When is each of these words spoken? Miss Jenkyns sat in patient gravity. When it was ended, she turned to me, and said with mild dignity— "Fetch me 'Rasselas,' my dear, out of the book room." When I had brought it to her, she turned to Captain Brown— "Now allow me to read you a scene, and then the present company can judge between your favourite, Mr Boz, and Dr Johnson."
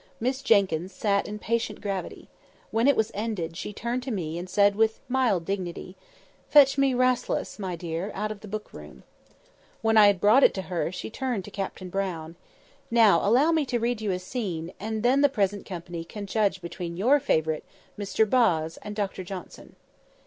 Miss 0.19 0.41
Jenkyns 0.41 0.91
sat 0.91 1.27
in 1.27 1.37
patient 1.37 1.79
gravity. 1.79 2.27
When 2.71 2.87
it 2.87 2.95
was 2.95 3.11
ended, 3.13 3.55
she 3.55 3.71
turned 3.71 4.01
to 4.01 4.09
me, 4.09 4.39
and 4.39 4.49
said 4.49 4.75
with 4.75 4.99
mild 5.07 5.45
dignity— 5.45 5.95
"Fetch 6.49 6.75
me 6.75 6.95
'Rasselas,' 6.95 7.59
my 7.59 7.75
dear, 7.75 8.11
out 8.15 8.31
of 8.31 8.39
the 8.39 8.47
book 8.47 8.73
room." 8.73 9.03
When 9.83 9.97
I 9.97 10.07
had 10.07 10.19
brought 10.19 10.43
it 10.43 10.55
to 10.55 10.63
her, 10.73 10.91
she 10.91 11.11
turned 11.11 11.45
to 11.45 11.51
Captain 11.51 11.91
Brown— 11.91 12.35
"Now 12.89 13.19
allow 13.23 13.51
me 13.51 13.63
to 13.67 13.77
read 13.79 14.01
you 14.01 14.09
a 14.09 14.17
scene, 14.17 14.73
and 14.79 15.03
then 15.03 15.21
the 15.21 15.29
present 15.29 15.67
company 15.67 16.03
can 16.03 16.25
judge 16.25 16.63
between 16.63 16.97
your 16.97 17.19
favourite, 17.19 17.63
Mr 17.95 18.27
Boz, 18.27 18.77
and 18.81 18.95
Dr 18.95 19.23
Johnson." 19.23 19.75